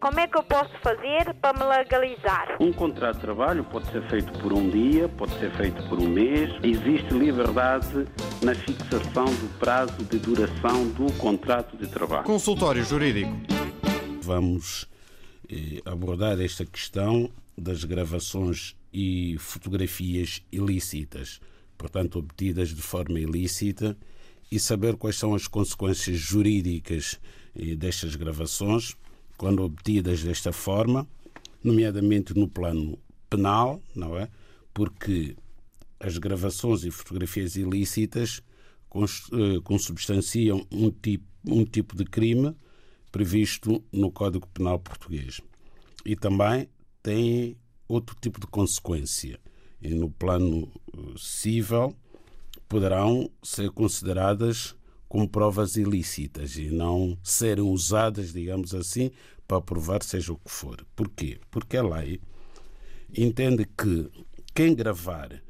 [0.00, 2.56] Como é que eu posso fazer para me legalizar?
[2.58, 6.08] Um contrato de trabalho pode ser feito por um dia, pode ser feito por um
[6.08, 6.50] mês.
[6.62, 8.06] Existe liberdade
[8.42, 12.24] na fixação do prazo de duração do contrato de trabalho.
[12.24, 13.30] Consultório Jurídico.
[14.22, 14.88] Vamos
[15.50, 21.42] eh, abordar esta questão das gravações e fotografias ilícitas,
[21.76, 23.94] portanto, obtidas de forma ilícita,
[24.50, 27.20] e saber quais são as consequências jurídicas
[27.54, 28.96] eh, destas gravações
[29.40, 31.08] quando obtidas desta forma,
[31.64, 32.98] nomeadamente no plano
[33.30, 34.28] penal, não é?
[34.74, 35.34] Porque
[35.98, 38.42] as gravações e fotografias ilícitas
[38.94, 42.54] eh, consubstanciam um tipo, um tipo de crime
[43.10, 45.40] previsto no Código Penal Português.
[46.04, 46.68] E também
[47.02, 47.56] tem
[47.88, 49.40] outro tipo de consequência.
[49.80, 51.96] E no plano eh, civil
[52.68, 54.76] poderão ser consideradas
[55.10, 59.10] como provas ilícitas e não serem usadas, digamos assim,
[59.46, 60.86] para provar seja o que for.
[60.94, 61.40] Porquê?
[61.50, 62.20] Porque a lei
[63.12, 64.08] entende que
[64.54, 65.42] quem gravar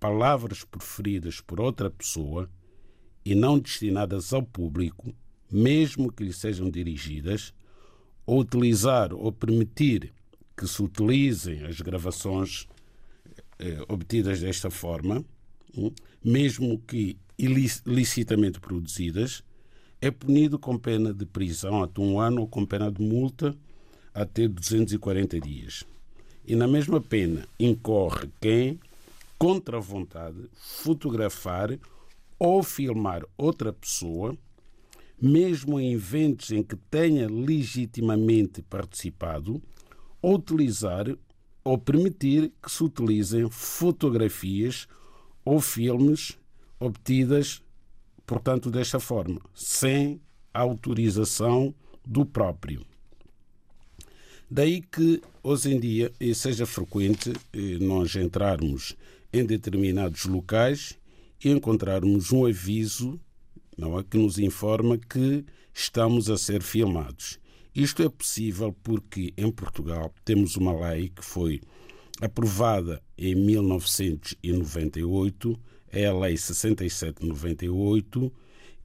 [0.00, 2.50] palavras proferidas por outra pessoa
[3.24, 5.14] e não destinadas ao público,
[5.48, 7.54] mesmo que lhe sejam dirigidas,
[8.26, 10.12] ou utilizar ou permitir
[10.56, 12.66] que se utilizem as gravações
[13.60, 15.24] eh, obtidas desta forma,
[15.78, 15.92] hum,
[16.24, 19.42] mesmo que ilicitamente produzidas,
[20.00, 23.56] é punido com pena de prisão até um ano ou com pena de multa
[24.12, 25.84] até 240 dias.
[26.46, 28.78] E na mesma pena incorre quem,
[29.38, 31.78] contra a vontade, fotografar
[32.38, 34.36] ou filmar outra pessoa,
[35.20, 39.62] mesmo em eventos em que tenha legitimamente participado,
[40.20, 41.06] ou utilizar
[41.64, 44.86] ou permitir que se utilizem fotografias
[45.44, 46.38] ou filmes
[46.84, 47.62] obtidas,
[48.26, 50.20] portanto, desta forma, sem
[50.52, 51.74] autorização
[52.06, 52.84] do próprio.
[54.50, 58.94] Daí que, hoje em dia, seja frequente eh, nós entrarmos
[59.32, 60.96] em determinados locais
[61.42, 63.18] e encontrarmos um aviso
[63.76, 67.40] não é, que nos informa que estamos a ser filmados.
[67.74, 71.60] Isto é possível porque em Portugal temos uma lei que foi
[72.20, 75.58] aprovada em 1998
[75.94, 78.32] é a Lei 6798,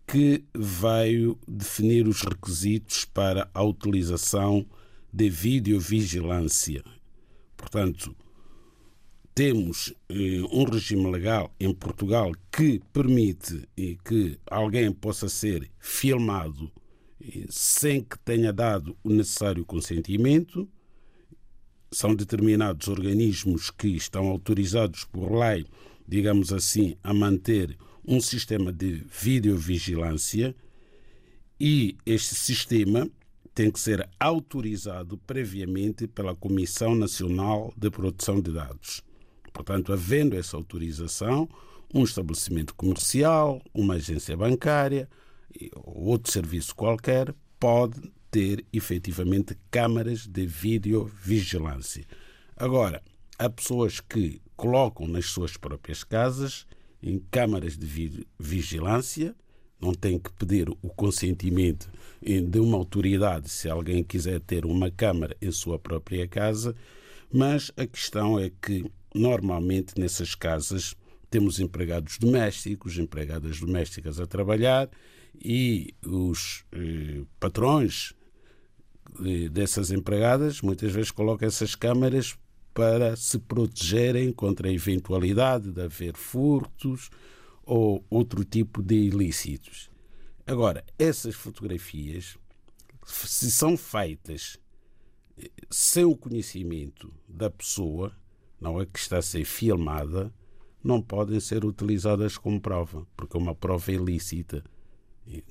[0.06, 4.66] que veio definir os requisitos para a utilização
[5.12, 6.84] de videovigilância.
[7.58, 8.16] Portanto,
[9.34, 13.68] temos eh, um regime legal em Portugal que permite
[14.06, 16.72] que alguém possa ser filmado
[17.22, 20.68] eh, sem que tenha dado o necessário consentimento.
[21.92, 25.66] São determinados organismos que estão autorizados por lei
[26.10, 30.56] digamos assim, a manter um sistema de videovigilância
[31.60, 33.08] e este sistema
[33.54, 39.04] tem que ser autorizado previamente pela Comissão Nacional de Proteção de Dados.
[39.54, 41.48] Portanto, havendo essa autorização,
[41.94, 45.08] um estabelecimento comercial, uma agência bancária
[45.76, 48.00] ou outro serviço qualquer pode
[48.32, 52.06] ter efetivamente câmaras de videovigilância.
[52.56, 53.04] Agora,
[53.40, 56.68] há pessoas que colocam nas suas próprias casas,
[57.02, 59.34] em câmaras de vigilância,
[59.80, 61.90] não têm que pedir o consentimento
[62.22, 66.76] de uma autoridade se alguém quiser ter uma câmara em sua própria casa,
[67.32, 70.94] mas a questão é que normalmente nessas casas
[71.30, 74.90] temos empregados domésticos, empregadas domésticas a trabalhar
[75.42, 78.14] e os eh, patrões
[79.24, 82.36] eh, dessas empregadas muitas vezes colocam essas câmaras
[82.74, 87.10] para se protegerem contra a eventualidade de haver furtos
[87.64, 89.90] ou outro tipo de ilícitos.
[90.46, 92.38] Agora, essas fotografias,
[93.06, 94.58] se são feitas
[95.38, 98.16] eh, sem o conhecimento da pessoa,
[98.60, 100.34] não é que está a ser filmada,
[100.84, 104.64] não podem ser utilizadas como prova, porque é uma prova ilícita.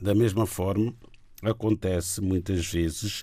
[0.00, 0.95] Da mesma forma,
[1.43, 3.23] acontece muitas vezes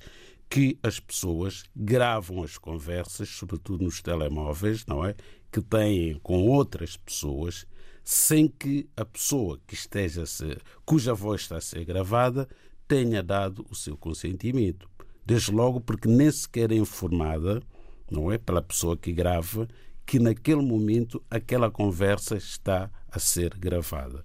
[0.50, 5.16] que as pessoas gravam as conversas, sobretudo nos telemóveis, não é?
[5.52, 7.66] Que têm com outras pessoas,
[8.03, 12.47] sem que a pessoa que esteja ser, cuja voz está a ser gravada
[12.88, 14.88] tenha dado o seu consentimento.
[15.26, 17.62] Desde logo porque nem sequer é informada,
[18.09, 18.38] não é?
[18.38, 19.68] Pela pessoa que grava,
[20.06, 24.24] que naquele momento aquela conversa está a ser gravada.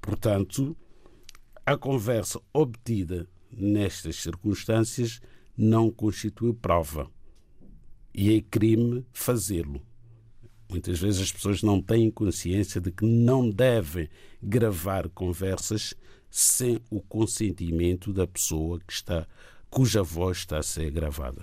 [0.00, 0.74] Portanto,
[1.66, 5.20] a conversa obtida nestas circunstâncias
[5.58, 7.10] não constitui prova.
[8.14, 9.82] E é crime fazê-lo.
[10.70, 14.08] Muitas vezes as pessoas não têm consciência de que não devem
[14.40, 15.94] gravar conversas
[16.30, 19.26] sem o consentimento da pessoa que está
[19.70, 21.42] cuja voz está a ser gravada.